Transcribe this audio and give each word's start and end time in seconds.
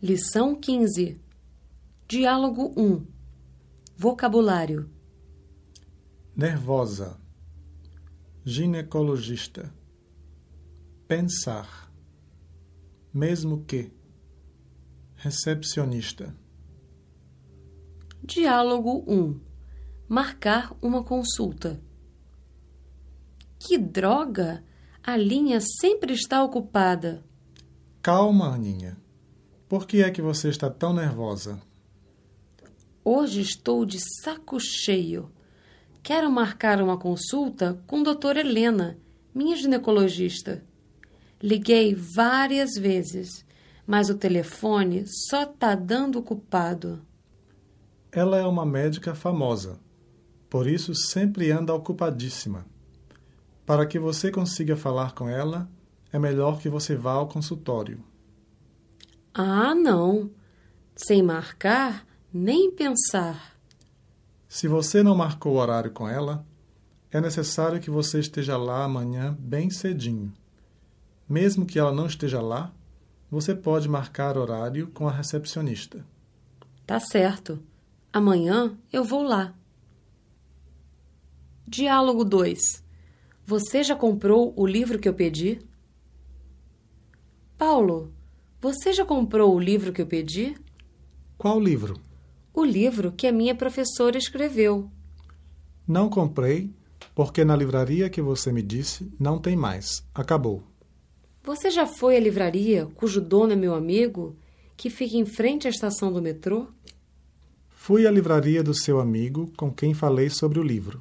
Lição 0.00 0.54
15. 0.54 1.20
Diálogo 2.06 2.72
1. 2.76 3.04
Vocabulário. 3.96 4.88
nervosa, 6.36 7.20
ginecologista, 8.44 9.74
pensar, 11.08 11.92
mesmo 13.12 13.64
que, 13.64 13.90
recepcionista, 15.16 16.32
Diálogo 18.22 19.04
1. 19.08 19.40
Marcar 20.08 20.76
uma 20.80 21.02
consulta. 21.02 21.82
Que 23.58 23.76
droga! 23.76 24.64
A 25.02 25.16
linha 25.16 25.58
sempre 25.80 26.12
está 26.12 26.44
ocupada. 26.44 27.24
calma, 28.00 28.54
Aninha. 28.54 28.96
Por 29.68 29.86
que 29.86 30.02
é 30.02 30.10
que 30.10 30.22
você 30.22 30.48
está 30.48 30.70
tão 30.70 30.94
nervosa? 30.94 31.60
Hoje 33.04 33.42
estou 33.42 33.84
de 33.84 33.98
saco 34.22 34.58
cheio. 34.58 35.30
Quero 36.02 36.30
marcar 36.30 36.80
uma 36.80 36.96
consulta 36.96 37.78
com 37.86 38.00
a 38.00 38.04
doutora 38.04 38.40
Helena, 38.40 38.98
minha 39.34 39.54
ginecologista. 39.56 40.64
Liguei 41.42 41.94
várias 41.94 42.76
vezes, 42.80 43.44
mas 43.86 44.08
o 44.08 44.14
telefone 44.14 45.04
só 45.06 45.44
tá 45.44 45.74
dando 45.74 46.18
ocupado. 46.18 47.02
Ela 48.10 48.38
é 48.38 48.46
uma 48.46 48.64
médica 48.64 49.14
famosa, 49.14 49.78
por 50.48 50.66
isso 50.66 50.94
sempre 50.94 51.50
anda 51.50 51.74
ocupadíssima. 51.74 52.64
Para 53.66 53.84
que 53.84 53.98
você 53.98 54.30
consiga 54.30 54.76
falar 54.76 55.12
com 55.12 55.28
ela, 55.28 55.68
é 56.10 56.18
melhor 56.18 56.58
que 56.58 56.70
você 56.70 56.96
vá 56.96 57.12
ao 57.12 57.28
consultório. 57.28 58.02
Ah, 59.40 59.72
não. 59.72 60.32
Sem 60.96 61.22
marcar, 61.22 62.04
nem 62.34 62.72
pensar. 62.72 63.56
Se 64.48 64.66
você 64.66 65.00
não 65.00 65.14
marcou 65.14 65.54
o 65.54 65.58
horário 65.58 65.92
com 65.92 66.08
ela, 66.08 66.44
é 67.08 67.20
necessário 67.20 67.80
que 67.80 67.88
você 67.88 68.18
esteja 68.18 68.56
lá 68.56 68.82
amanhã 68.82 69.36
bem 69.38 69.70
cedinho. 69.70 70.32
Mesmo 71.28 71.64
que 71.64 71.78
ela 71.78 71.92
não 71.92 72.06
esteja 72.06 72.40
lá, 72.40 72.72
você 73.30 73.54
pode 73.54 73.88
marcar 73.88 74.36
horário 74.36 74.88
com 74.88 75.06
a 75.06 75.12
recepcionista. 75.12 76.04
Tá 76.84 76.98
certo. 76.98 77.62
Amanhã 78.12 78.76
eu 78.92 79.04
vou 79.04 79.22
lá. 79.22 79.54
Diálogo 81.64 82.24
2. 82.24 82.58
Você 83.46 83.84
já 83.84 83.94
comprou 83.94 84.52
o 84.56 84.66
livro 84.66 84.98
que 84.98 85.08
eu 85.08 85.14
pedi? 85.14 85.60
Paulo, 87.56 88.12
você 88.60 88.92
já 88.92 89.04
comprou 89.04 89.54
o 89.54 89.60
livro 89.60 89.92
que 89.92 90.02
eu 90.02 90.06
pedi? 90.06 90.56
Qual 91.36 91.60
livro? 91.60 92.00
O 92.52 92.64
livro 92.64 93.12
que 93.12 93.28
a 93.28 93.32
minha 93.32 93.54
professora 93.54 94.18
escreveu. 94.18 94.90
Não 95.86 96.08
comprei, 96.08 96.70
porque 97.14 97.44
na 97.44 97.54
livraria 97.54 98.10
que 98.10 98.20
você 98.20 98.52
me 98.52 98.60
disse 98.60 99.12
não 99.18 99.38
tem 99.38 99.54
mais. 99.54 100.04
Acabou. 100.12 100.64
Você 101.44 101.70
já 101.70 101.86
foi 101.86 102.16
à 102.16 102.20
livraria 102.20 102.86
cujo 102.96 103.20
dono 103.20 103.52
é 103.52 103.56
meu 103.56 103.74
amigo, 103.74 104.36
que 104.76 104.90
fica 104.90 105.16
em 105.16 105.24
frente 105.24 105.68
à 105.68 105.70
estação 105.70 106.12
do 106.12 106.20
metrô? 106.20 106.66
Fui 107.68 108.08
à 108.08 108.10
livraria 108.10 108.62
do 108.62 108.74
seu 108.74 108.98
amigo 108.98 109.52
com 109.56 109.72
quem 109.72 109.94
falei 109.94 110.28
sobre 110.28 110.58
o 110.58 110.64
livro. 110.64 111.00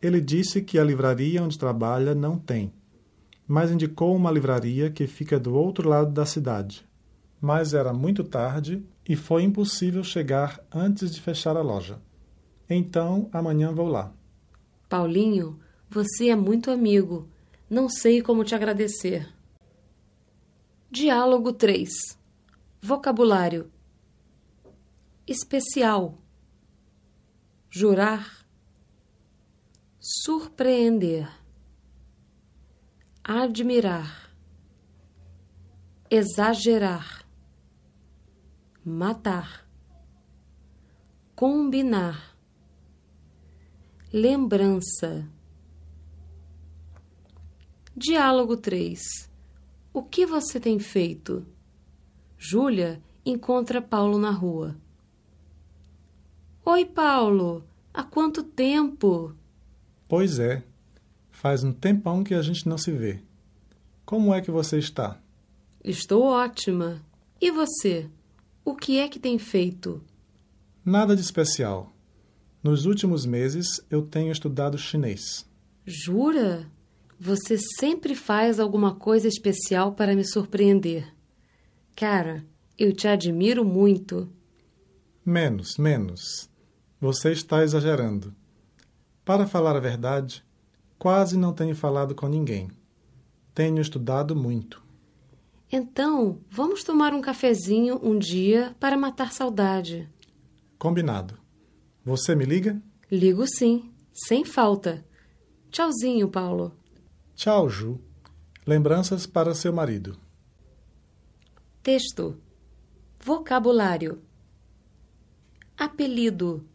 Ele 0.00 0.20
disse 0.20 0.62
que 0.62 0.78
a 0.78 0.84
livraria 0.84 1.42
onde 1.42 1.58
trabalha 1.58 2.14
não 2.14 2.38
tem, 2.38 2.72
mas 3.48 3.70
indicou 3.70 4.14
uma 4.14 4.30
livraria 4.30 4.90
que 4.90 5.06
fica 5.06 5.40
do 5.40 5.54
outro 5.54 5.88
lado 5.88 6.12
da 6.12 6.26
cidade. 6.26 6.86
Mas 7.40 7.72
era 7.72 7.94
muito 7.94 8.22
tarde 8.22 8.84
e 9.08 9.16
foi 9.16 9.42
impossível 9.42 10.04
chegar 10.04 10.62
antes 10.70 11.14
de 11.14 11.20
fechar 11.22 11.56
a 11.56 11.62
loja. 11.62 11.98
Então, 12.68 13.30
amanhã 13.32 13.72
vou 13.72 13.88
lá. 13.88 14.12
Paulinho, 14.86 15.58
você 15.88 16.28
é 16.28 16.36
muito 16.36 16.70
amigo. 16.70 17.26
Não 17.70 17.88
sei 17.88 18.20
como 18.20 18.44
te 18.44 18.54
agradecer. 18.54 19.32
Diálogo 20.90 21.52
3. 21.52 21.88
Vocabulário. 22.82 23.70
Especial. 25.26 26.18
Jurar. 27.70 28.46
Surpreender. 30.00 31.28
Admirar. 33.30 34.32
Exagerar. 36.10 37.26
Matar. 38.82 39.68
Combinar. 41.36 42.34
Lembrança. 44.10 45.28
Diálogo 47.94 48.56
3. 48.56 48.98
O 49.92 50.02
que 50.02 50.24
você 50.24 50.58
tem 50.58 50.78
feito? 50.78 51.44
Júlia 52.38 53.02
encontra 53.26 53.82
Paulo 53.82 54.16
na 54.16 54.30
rua. 54.30 54.74
Oi, 56.64 56.86
Paulo. 56.86 57.62
Há 57.92 58.02
quanto 58.02 58.42
tempo? 58.42 59.34
Pois 60.08 60.38
é, 60.38 60.62
faz 61.38 61.62
um 61.62 61.72
tempão 61.72 62.24
que 62.24 62.34
a 62.34 62.42
gente 62.42 62.68
não 62.68 62.76
se 62.76 62.90
vê. 62.90 63.20
Como 64.04 64.34
é 64.34 64.40
que 64.40 64.50
você 64.50 64.76
está? 64.76 65.20
Estou 65.84 66.24
ótima. 66.24 67.00
E 67.40 67.52
você? 67.52 68.10
O 68.64 68.74
que 68.74 68.98
é 68.98 69.08
que 69.08 69.20
tem 69.20 69.38
feito? 69.38 70.02
Nada 70.84 71.14
de 71.14 71.22
especial. 71.22 71.92
Nos 72.60 72.86
últimos 72.86 73.24
meses 73.24 73.80
eu 73.88 74.02
tenho 74.02 74.32
estudado 74.32 74.76
chinês. 74.76 75.48
Jura? 75.86 76.68
Você 77.20 77.56
sempre 77.78 78.16
faz 78.16 78.58
alguma 78.58 78.96
coisa 78.96 79.28
especial 79.28 79.92
para 79.92 80.16
me 80.16 80.24
surpreender. 80.24 81.14
Cara, 81.94 82.44
eu 82.76 82.92
te 82.92 83.06
admiro 83.06 83.64
muito. 83.64 84.28
Menos, 85.24 85.78
menos. 85.78 86.50
Você 87.00 87.30
está 87.30 87.62
exagerando. 87.62 88.34
Para 89.24 89.46
falar 89.46 89.76
a 89.76 89.80
verdade, 89.80 90.44
quase 90.98 91.36
não 91.36 91.52
tenho 91.52 91.74
falado 91.74 92.14
com 92.14 92.28
ninguém. 92.28 92.70
Tenho 93.54 93.80
estudado 93.80 94.34
muito. 94.34 94.82
Então, 95.70 96.40
vamos 96.50 96.82
tomar 96.82 97.12
um 97.12 97.20
cafezinho 97.20 98.00
um 98.02 98.18
dia 98.18 98.74
para 98.80 98.96
matar 98.96 99.32
saudade. 99.32 100.08
Combinado. 100.78 101.38
Você 102.04 102.34
me 102.34 102.44
liga? 102.44 102.80
Ligo 103.10 103.46
sim, 103.46 103.92
sem 104.12 104.44
falta. 104.44 105.04
Tchauzinho, 105.70 106.28
Paulo. 106.28 106.72
Tchau, 107.34 107.68
Ju. 107.68 108.00
Lembranças 108.66 109.26
para 109.26 109.54
seu 109.54 109.72
marido. 109.72 110.18
Texto. 111.82 112.40
Vocabulário. 113.20 114.22
Apelido. 115.76 116.66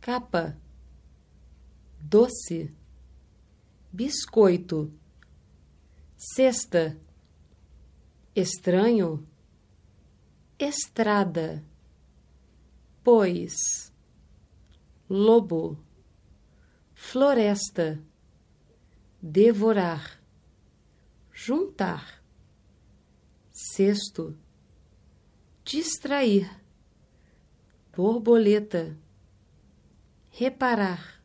Capa. 0.00 0.56
Doce. 2.04 2.74
Biscoito. 3.92 4.92
Cesta. 6.16 6.98
Estranho. 8.34 9.24
Estrada. 10.58 11.64
Pois. 13.04 13.92
Lobo. 15.08 15.78
Floresta. 16.92 18.02
Devorar. 19.22 20.20
Juntar. 21.32 22.24
Cesto. 23.52 24.36
Distrair. 25.64 26.50
Borboleta. 27.94 28.98
Reparar. 30.32 31.21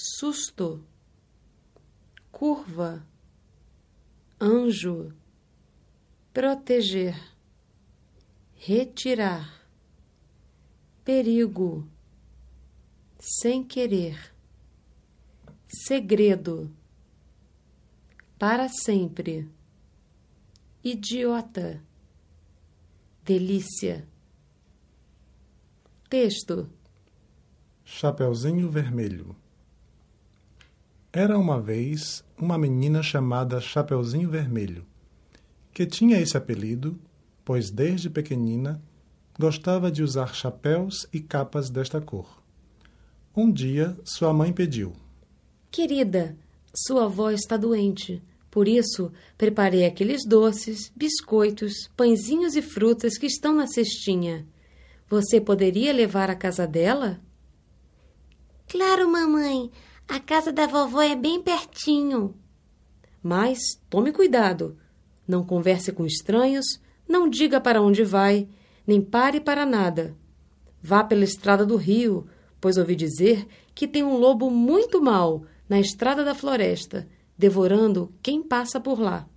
Susto. 0.00 0.84
Curva. 2.30 3.04
Anjo. 4.38 5.12
Proteger. 6.32 7.16
Retirar. 8.54 9.66
Perigo. 11.04 11.84
Sem 13.18 13.64
querer. 13.64 14.32
Segredo. 15.66 16.72
Para 18.38 18.68
sempre. 18.68 19.50
Idiota. 20.84 21.82
Delícia. 23.24 24.06
Texto. 26.08 26.70
Chapeuzinho 27.84 28.70
Vermelho. 28.70 29.34
Era 31.20 31.36
uma 31.36 31.60
vez 31.60 32.24
uma 32.38 32.56
menina 32.56 33.02
chamada 33.02 33.60
Chapeuzinho 33.60 34.30
Vermelho, 34.30 34.86
que 35.74 35.84
tinha 35.84 36.20
esse 36.20 36.36
apelido 36.36 36.96
pois 37.44 37.72
desde 37.72 38.08
pequenina 38.08 38.80
gostava 39.36 39.90
de 39.90 40.00
usar 40.00 40.32
chapéus 40.32 41.08
e 41.12 41.18
capas 41.18 41.70
desta 41.70 42.00
cor. 42.00 42.40
Um 43.36 43.50
dia, 43.50 43.98
sua 44.04 44.32
mãe 44.32 44.52
pediu: 44.52 44.92
Querida, 45.72 46.38
sua 46.72 47.06
avó 47.06 47.32
está 47.32 47.56
doente. 47.56 48.22
Por 48.48 48.68
isso, 48.68 49.10
preparei 49.36 49.86
aqueles 49.86 50.24
doces, 50.24 50.92
biscoitos, 50.94 51.90
pãezinhos 51.96 52.54
e 52.54 52.62
frutas 52.62 53.18
que 53.18 53.26
estão 53.26 53.56
na 53.56 53.66
cestinha. 53.66 54.46
Você 55.08 55.40
poderia 55.40 55.92
levar 55.92 56.30
à 56.30 56.36
casa 56.36 56.64
dela? 56.64 57.20
Claro, 58.68 59.10
mamãe. 59.10 59.72
A 60.08 60.18
casa 60.18 60.50
da 60.50 60.66
vovó 60.66 61.02
é 61.02 61.14
bem 61.14 61.42
pertinho. 61.42 62.34
Mas 63.22 63.58
tome 63.90 64.10
cuidado. 64.10 64.78
Não 65.26 65.44
converse 65.44 65.92
com 65.92 66.06
estranhos, 66.06 66.64
não 67.06 67.28
diga 67.28 67.60
para 67.60 67.82
onde 67.82 68.02
vai, 68.02 68.48
nem 68.86 69.02
pare 69.02 69.38
para 69.38 69.66
nada. 69.66 70.16
Vá 70.82 71.04
pela 71.04 71.24
estrada 71.24 71.66
do 71.66 71.76
rio, 71.76 72.26
pois 72.58 72.78
ouvi 72.78 72.96
dizer 72.96 73.46
que 73.74 73.86
tem 73.86 74.02
um 74.02 74.16
lobo 74.16 74.50
muito 74.50 75.02
mau 75.02 75.44
na 75.68 75.78
estrada 75.78 76.24
da 76.24 76.34
floresta, 76.34 77.06
devorando 77.36 78.10
quem 78.22 78.42
passa 78.42 78.80
por 78.80 78.98
lá. 78.98 79.28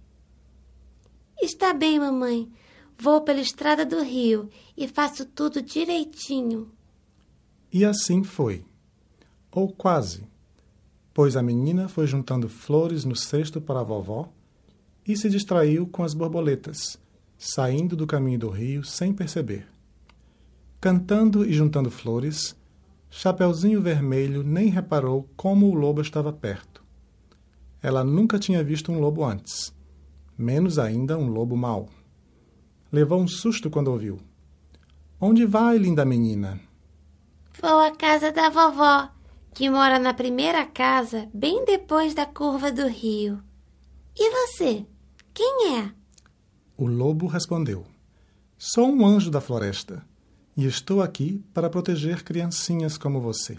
Está 1.42 1.74
bem, 1.74 2.00
mamãe. 2.00 2.50
Vou 2.98 3.22
pela 3.22 3.42
estrada 3.42 3.86
do 3.86 4.02
rio 4.02 4.50
e 4.78 4.88
faço 4.88 5.26
tudo 5.26 5.62
direitinho. 5.62 6.72
E 7.74 7.84
assim 7.84 8.24
foi. 8.24 8.64
Ou 9.52 9.70
quase. 9.74 10.31
Pois 11.14 11.36
a 11.36 11.44
menina 11.44 11.88
foi 11.88 12.08
juntando 12.08 12.48
flores 12.48 13.04
no 13.04 13.16
cesto 13.16 13.60
para 13.60 13.82
a 13.82 13.84
vovó 13.84 14.32
e 15.06 15.18
se 15.18 15.30
distraiu 15.30 15.88
com 15.88 16.04
as 16.04 16.14
borboletas, 16.14 16.98
saindo 17.38 17.96
do 17.96 18.08
caminho 18.08 18.40
do 18.40 18.50
rio 18.50 18.84
sem 18.84 19.14
perceber. 19.14 19.68
Cantando 20.80 21.46
e 21.46 21.54
juntando 21.54 21.92
flores, 21.92 22.56
Chapeuzinho 23.10 23.82
Vermelho 23.82 24.42
nem 24.42 24.70
reparou 24.70 25.30
como 25.36 25.68
o 25.68 25.74
lobo 25.74 26.02
estava 26.02 26.32
perto. 26.32 26.82
Ela 27.84 28.04
nunca 28.04 28.40
tinha 28.40 28.64
visto 28.64 28.92
um 28.92 29.00
lobo 29.00 29.26
antes, 29.26 29.76
menos 30.38 30.80
ainda 30.80 31.18
um 31.18 31.28
lobo 31.28 31.58
mau. 31.58 31.90
Levou 32.92 33.20
um 33.20 33.28
susto 33.28 33.70
quando 33.70 33.90
ouviu. 33.90 34.20
Onde 35.20 35.46
vai, 35.46 35.78
linda 35.78 36.06
menina? 36.06 36.60
Vou 37.62 37.80
à 37.80 37.92
casa 37.92 38.32
da 38.32 38.50
vovó, 38.50 39.10
que 39.54 39.70
mora 39.70 40.00
na 40.00 40.14
primeira 40.14 40.66
casa, 40.66 41.30
bem 41.34 41.66
depois 41.66 42.14
da 42.14 42.26
curva 42.26 42.72
do 42.72 42.88
rio. 42.88 43.42
E 44.16 44.30
você? 44.30 44.86
Quem 45.34 45.78
é? 45.78 45.92
O 46.78 46.86
lobo 46.88 47.28
respondeu: 47.28 47.86
Sou 48.58 48.88
um 48.88 49.06
anjo 49.06 49.30
da 49.30 49.42
floresta 49.42 50.06
e 50.56 50.66
estou 50.66 51.02
aqui 51.02 51.44
para 51.54 51.70
proteger 51.70 52.24
criancinhas 52.24 52.98
como 52.98 53.22
você. 53.22 53.58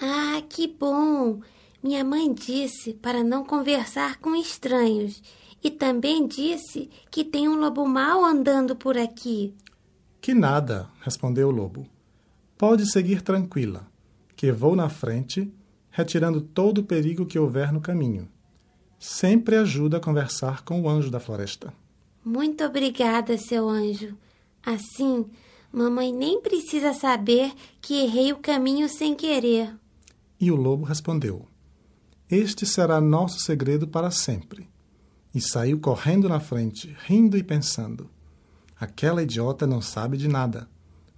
Ah, 0.00 0.42
que 0.48 0.66
bom! 0.66 1.40
Minha 1.82 2.02
mãe 2.02 2.32
disse 2.32 2.94
para 2.94 3.22
não 3.22 3.44
conversar 3.44 4.18
com 4.18 4.34
estranhos 4.34 5.22
e 5.62 5.70
também 5.70 6.26
disse 6.26 6.90
que 7.10 7.24
tem 7.24 7.48
um 7.48 7.56
lobo 7.56 7.86
mau 7.86 8.24
andando 8.24 8.74
por 8.74 8.96
aqui. 8.96 9.54
Que 10.20 10.32
nada, 10.32 10.88
respondeu 11.00 11.48
o 11.48 11.50
lobo. 11.50 11.86
Pode 12.56 12.90
seguir 12.90 13.20
tranquila, 13.20 13.86
que 14.36 14.50
vou 14.52 14.74
na 14.74 14.88
frente, 14.88 15.52
retirando 15.90 16.40
todo 16.40 16.78
o 16.78 16.84
perigo 16.84 17.26
que 17.26 17.38
houver 17.38 17.72
no 17.72 17.80
caminho. 17.80 18.28
Sempre 18.98 19.56
ajuda 19.56 19.98
a 19.98 20.00
conversar 20.00 20.64
com 20.64 20.82
o 20.82 20.88
anjo 20.88 21.10
da 21.10 21.20
floresta. 21.20 21.72
Muito 22.24 22.64
obrigada, 22.64 23.36
seu 23.36 23.68
anjo. 23.68 24.16
Assim, 24.64 25.26
mamãe 25.70 26.12
nem 26.12 26.40
precisa 26.40 26.94
saber 26.94 27.52
que 27.80 28.02
errei 28.02 28.32
o 28.32 28.38
caminho 28.38 28.88
sem 28.88 29.14
querer. 29.14 29.74
E 30.40 30.50
o 30.50 30.56
lobo 30.56 30.84
respondeu: 30.84 31.46
Este 32.30 32.64
será 32.64 33.00
nosso 33.00 33.40
segredo 33.40 33.86
para 33.86 34.10
sempre. 34.10 34.68
E 35.34 35.40
saiu 35.40 35.78
correndo 35.80 36.28
na 36.28 36.40
frente, 36.40 36.96
rindo 37.06 37.36
e 37.36 37.42
pensando: 37.42 38.08
Aquela 38.80 39.22
idiota 39.22 39.66
não 39.66 39.82
sabe 39.82 40.16
de 40.16 40.28
nada. 40.28 40.68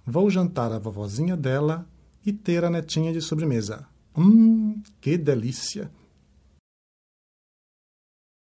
Vou 0.05 0.29
jantar 0.29 0.71
a 0.71 0.79
vovozinha 0.79 1.37
dela 1.37 1.87
e 2.27 2.33
ter 2.33 2.65
a 2.65 2.69
netinha 2.69 3.13
de 3.13 3.21
sobremesa. 3.21 3.87
Hum, 4.15 4.83
que 4.99 5.17
delícia! 5.17 5.89